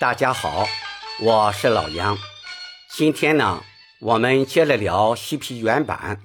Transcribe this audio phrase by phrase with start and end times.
[0.00, 0.66] 大家好，
[1.20, 2.16] 我是老杨。
[2.90, 3.62] 今天呢，
[4.00, 6.22] 我们接着聊西皮原版。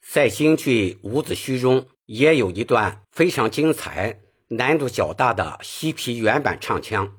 [0.00, 7.18] 在京剧《伍子胥》中，也有一段非常精彩、难度较大的西皮原版唱腔。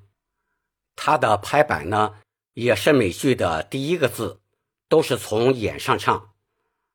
[0.96, 2.16] 它的拍板呢，
[2.56, 4.42] 也是美剧的第一个字，
[4.90, 6.32] 都是从眼上唱。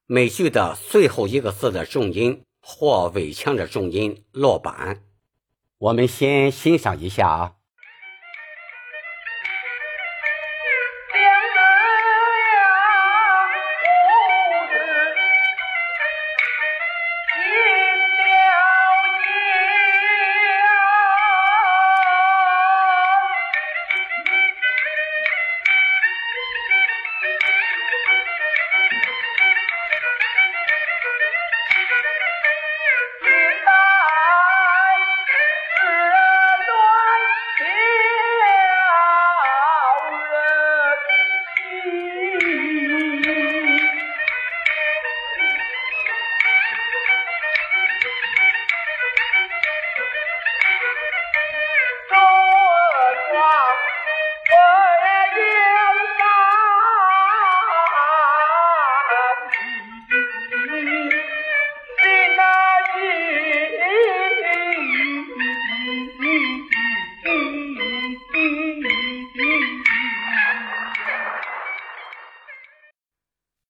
[0.06, 5.04] 美剧的最后一个字的重音或尾腔的重音落板。
[5.78, 7.52] 我们先欣赏一下啊。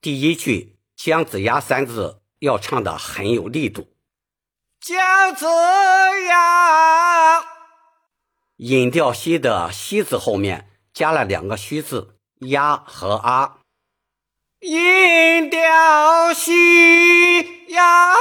[0.06, 3.88] 第一句“姜子牙”三字要唱的很有力度。
[4.78, 5.46] 姜子
[6.28, 7.44] 牙，
[8.58, 13.58] 引调西的西字后面加了两个虚字，呀和啊。
[14.60, 18.12] 引调西呀。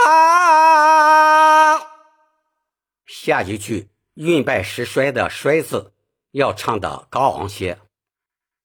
[3.05, 5.94] 下一句运败时衰的衰字
[6.31, 7.77] 要唱的高昂些。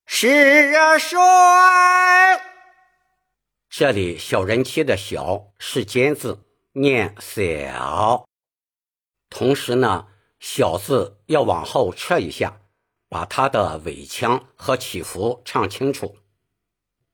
[0.06, 1.20] 时衰。
[3.80, 8.26] 这里小人妻的小是尖字，念小。
[9.30, 10.08] 同时呢，
[10.38, 12.60] 小字要往后撤一下，
[13.08, 16.18] 把它的尾腔和起伏唱清楚。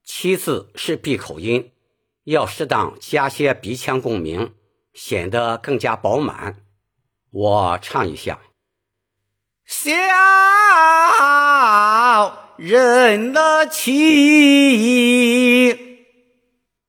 [0.02, 1.70] 七字是闭口音，
[2.24, 4.56] 要适当加些鼻腔共鸣，
[4.92, 6.64] 显得更加饱满。
[7.30, 8.40] 我唱一下：
[9.64, 9.86] 小
[12.56, 15.06] 人的妻。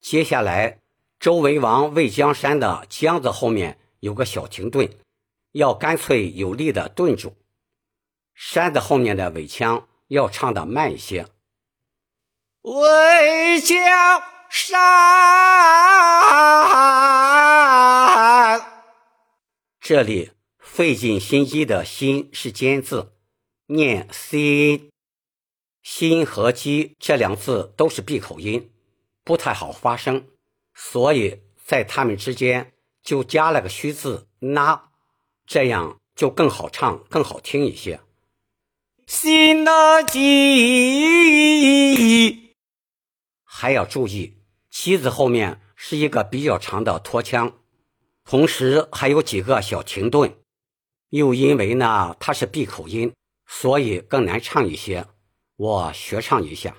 [0.09, 0.79] 接下来，
[1.19, 4.89] 周文王魏江山的“江”字后面有个小停顿，
[5.51, 7.35] 要干脆有力的顿住。
[8.33, 11.27] 山字后面的尾腔要唱的慢一些。
[12.61, 14.79] 魏江山，
[19.81, 23.11] 这里费尽心机的心是尖字，
[23.65, 24.89] 念心。
[25.83, 28.71] 心和鸡这两字都是闭口音。
[29.27, 30.25] 不太好发声，
[30.73, 32.71] 所以在它们之间
[33.03, 34.89] 就加了个虚字“那”，
[35.45, 37.99] 这样就更好唱、更好听一些。
[39.05, 40.23] 心的鸡，
[43.43, 44.37] 还要注意，
[44.69, 47.51] 鸡字后面是一个比较长的拖腔，
[48.23, 50.37] 同时还有几个小停顿。
[51.09, 53.13] 又因为呢它是闭口音，
[53.45, 55.05] 所以更难唱一些。
[55.57, 56.77] 我学唱一下。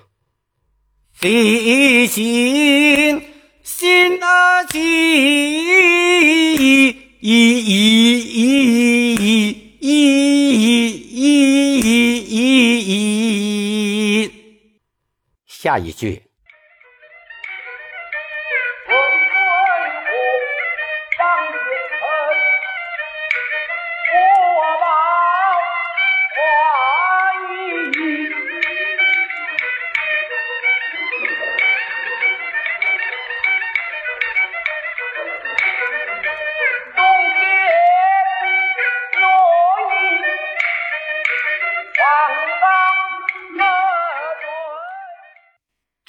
[1.19, 3.21] 费尽
[3.61, 4.25] 心的
[4.71, 4.79] 急，
[15.45, 16.28] 下一句。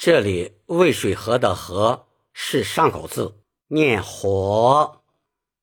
[0.03, 3.37] 这里渭水河的河是上口字，
[3.67, 5.03] 念火。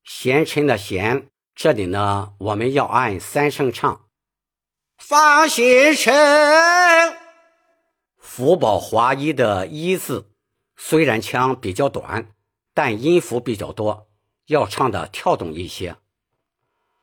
[0.05, 4.03] 贤臣的贤，这里呢我们要按三声唱。
[4.97, 6.15] 方贤臣，
[8.17, 10.31] 福宝华一的一字，
[10.77, 12.29] 虽然腔比较短，
[12.73, 14.07] 但音符比较多，
[14.47, 15.97] 要唱的跳动一些。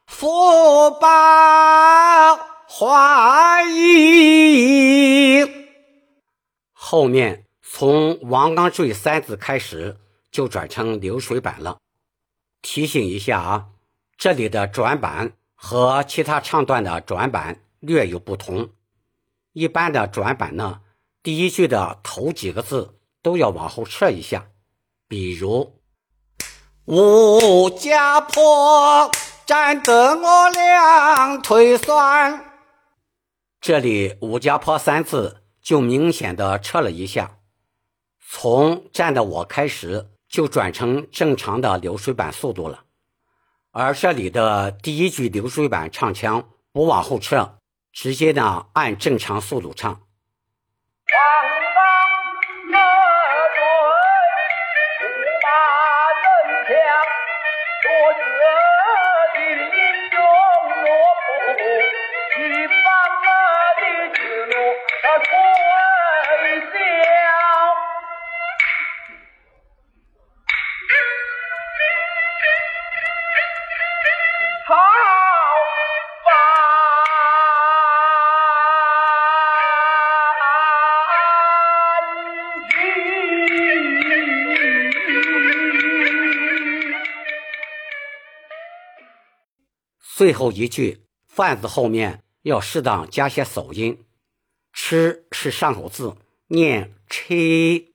[0.08, 5.55] 福宝华一。
[6.96, 9.98] 后面从王刚坠三字开始
[10.32, 11.80] 就转成流水板了。
[12.62, 13.66] 提醒一下啊，
[14.18, 18.70] 这里的转板和其他唱段的转板略有不同。
[19.52, 20.80] 一般的转板呢，
[21.22, 24.48] 第一句的头几个字都要往后撤一下，
[25.10, 25.82] 比如
[26.88, 29.12] “吴家坡
[29.46, 32.54] 站得我两腿酸”，
[33.60, 37.40] 这里“吴家坡”三字就明显的撤了一下，
[38.20, 42.84] 从站的我开始就转成正常的流水板速度了。
[43.72, 47.58] 而这里的第一句流水板唱腔不往后撤，
[47.92, 50.05] 直接呢按正常速度唱。
[90.18, 94.06] 最后一句“饭”字后面要适当加些手音
[94.72, 96.16] ，“吃”是上口字，
[96.48, 97.92] 念“吃”，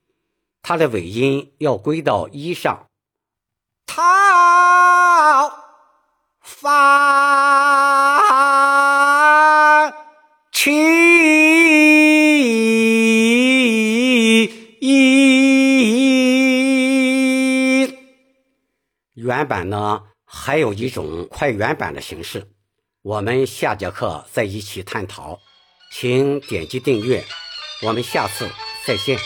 [0.61, 2.89] 它的尾音要归到一上。
[3.87, 4.03] 讨
[6.43, 6.61] 饭
[10.53, 10.71] 吃，
[19.15, 20.10] 原版呢？
[20.33, 22.49] 还有一种快原版的形式，
[23.03, 25.41] 我们下节课再一起探讨，
[25.93, 27.25] 请点击订阅，
[27.83, 28.49] 我们下次
[28.87, 29.19] 再见。